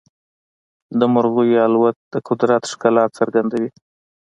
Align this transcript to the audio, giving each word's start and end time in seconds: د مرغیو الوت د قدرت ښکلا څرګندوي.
د 0.99 1.01
مرغیو 1.13 1.63
الوت 1.67 1.97
د 2.13 2.15
قدرت 2.27 2.63
ښکلا 2.71 3.05
څرګندوي. 3.17 3.69